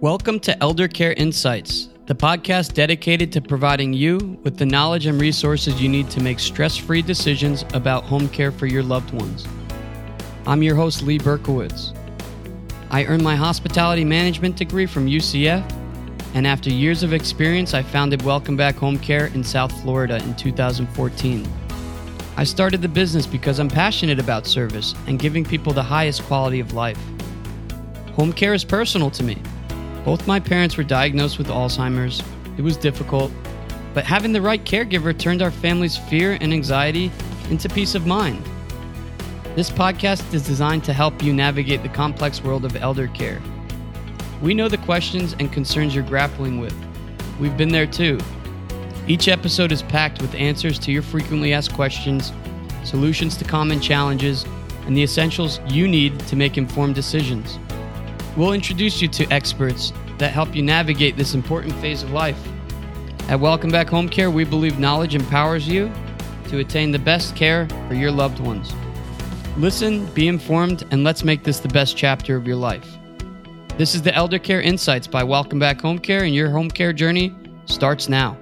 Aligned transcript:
Welcome 0.00 0.38
to 0.40 0.56
Elder 0.62 0.86
Care 0.86 1.12
Insights, 1.14 1.88
the 2.06 2.14
podcast 2.14 2.74
dedicated 2.74 3.32
to 3.32 3.40
providing 3.40 3.92
you 3.92 4.38
with 4.44 4.56
the 4.56 4.64
knowledge 4.64 5.06
and 5.06 5.20
resources 5.20 5.82
you 5.82 5.88
need 5.88 6.08
to 6.10 6.22
make 6.22 6.38
stress 6.38 6.76
free 6.76 7.02
decisions 7.02 7.64
about 7.74 8.04
home 8.04 8.28
care 8.28 8.52
for 8.52 8.66
your 8.66 8.84
loved 8.84 9.12
ones. 9.12 9.44
I'm 10.46 10.62
your 10.62 10.76
host, 10.76 11.02
Lee 11.02 11.18
Berkowitz. 11.18 11.96
I 12.92 13.06
earned 13.06 13.24
my 13.24 13.34
hospitality 13.34 14.04
management 14.04 14.54
degree 14.54 14.86
from 14.86 15.08
UCF, 15.08 15.68
and 16.32 16.46
after 16.46 16.70
years 16.70 17.02
of 17.02 17.12
experience, 17.12 17.74
I 17.74 17.82
founded 17.82 18.22
Welcome 18.22 18.56
Back 18.56 18.76
Home 18.76 19.00
Care 19.00 19.26
in 19.26 19.42
South 19.42 19.72
Florida 19.82 20.22
in 20.22 20.36
2014. 20.36 21.44
I 22.36 22.44
started 22.44 22.82
the 22.82 22.88
business 22.88 23.26
because 23.26 23.58
I'm 23.58 23.68
passionate 23.68 24.20
about 24.20 24.46
service 24.46 24.94
and 25.08 25.18
giving 25.18 25.44
people 25.44 25.72
the 25.72 25.82
highest 25.82 26.22
quality 26.22 26.60
of 26.60 26.72
life. 26.72 27.00
Home 28.12 28.32
care 28.32 28.54
is 28.54 28.62
personal 28.62 29.10
to 29.10 29.24
me. 29.24 29.42
Both 30.04 30.26
my 30.26 30.40
parents 30.40 30.76
were 30.76 30.84
diagnosed 30.84 31.38
with 31.38 31.48
Alzheimer's. 31.48 32.22
It 32.56 32.62
was 32.62 32.76
difficult, 32.76 33.30
but 33.94 34.04
having 34.04 34.32
the 34.32 34.42
right 34.42 34.64
caregiver 34.64 35.16
turned 35.16 35.42
our 35.42 35.50
family's 35.50 35.96
fear 35.96 36.38
and 36.40 36.52
anxiety 36.52 37.10
into 37.50 37.68
peace 37.68 37.94
of 37.94 38.06
mind. 38.06 38.42
This 39.54 39.70
podcast 39.70 40.32
is 40.32 40.46
designed 40.46 40.84
to 40.84 40.92
help 40.92 41.22
you 41.22 41.32
navigate 41.32 41.82
the 41.82 41.88
complex 41.88 42.42
world 42.42 42.64
of 42.64 42.76
elder 42.76 43.08
care. 43.08 43.42
We 44.40 44.54
know 44.54 44.68
the 44.68 44.78
questions 44.78 45.34
and 45.40 45.52
concerns 45.52 45.94
you're 45.94 46.04
grappling 46.04 46.60
with. 46.60 46.74
We've 47.40 47.56
been 47.56 47.70
there 47.70 47.86
too. 47.86 48.18
Each 49.08 49.26
episode 49.26 49.72
is 49.72 49.82
packed 49.82 50.22
with 50.22 50.34
answers 50.34 50.78
to 50.80 50.92
your 50.92 51.02
frequently 51.02 51.52
asked 51.52 51.72
questions, 51.72 52.32
solutions 52.84 53.36
to 53.38 53.44
common 53.44 53.80
challenges, 53.80 54.44
and 54.86 54.96
the 54.96 55.02
essentials 55.02 55.60
you 55.68 55.88
need 55.88 56.20
to 56.20 56.36
make 56.36 56.56
informed 56.56 56.94
decisions. 56.94 57.58
We'll 58.38 58.52
introduce 58.52 59.02
you 59.02 59.08
to 59.08 59.26
experts 59.32 59.92
that 60.18 60.30
help 60.30 60.54
you 60.54 60.62
navigate 60.62 61.16
this 61.16 61.34
important 61.34 61.74
phase 61.80 62.04
of 62.04 62.12
life. 62.12 62.40
At 63.28 63.40
Welcome 63.40 63.70
Back 63.70 63.88
Home 63.88 64.08
Care, 64.08 64.30
we 64.30 64.44
believe 64.44 64.78
knowledge 64.78 65.16
empowers 65.16 65.66
you 65.66 65.90
to 66.46 66.58
attain 66.58 66.92
the 66.92 67.00
best 67.00 67.34
care 67.34 67.66
for 67.88 67.94
your 67.94 68.12
loved 68.12 68.38
ones. 68.38 68.72
Listen, 69.56 70.06
be 70.14 70.28
informed, 70.28 70.86
and 70.92 71.02
let's 71.02 71.24
make 71.24 71.42
this 71.42 71.58
the 71.58 71.68
best 71.70 71.96
chapter 71.96 72.36
of 72.36 72.46
your 72.46 72.54
life. 72.54 72.96
This 73.76 73.96
is 73.96 74.02
the 74.02 74.14
Elder 74.14 74.38
Care 74.38 74.60
Insights 74.60 75.08
by 75.08 75.24
Welcome 75.24 75.58
Back 75.58 75.80
Home 75.80 75.98
Care, 75.98 76.22
and 76.22 76.32
your 76.32 76.48
home 76.48 76.70
care 76.70 76.92
journey 76.92 77.34
starts 77.66 78.08
now. 78.08 78.38